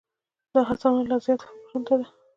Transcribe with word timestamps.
دا 0.53 0.59
هڅونه 0.69 1.01
لا 1.09 1.17
زیاتو 1.25 1.45
فکرونو 1.51 1.85
ته 1.87 1.95
ده. 1.99 2.05